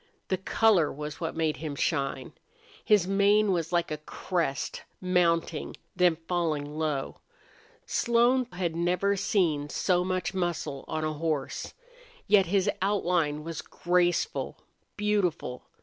The 0.29 0.37
color 0.39 0.91
was 0.91 1.21
what 1.21 1.35
made 1.35 1.57
him 1.57 1.75
shine. 1.75 2.33
His 2.83 3.07
mane 3.07 3.51
was 3.51 3.71
like 3.71 3.91
a 3.91 3.99
crest, 3.99 4.81
mounting, 4.99 5.77
then 5.95 6.15
falling 6.27 6.65
low. 6.75 7.19
Slone 7.85 8.47
had 8.51 8.75
never 8.75 9.15
seen 9.15 9.69
so 9.69 10.03
much 10.03 10.33
muscle 10.33 10.85
on 10.87 11.03
a 11.03 11.13
horse. 11.13 11.75
Yet 12.25 12.47
his 12.47 12.67
outline 12.81 13.43
was 13.43 13.61
graceful, 13.61 14.57
beautiful. 14.97 15.67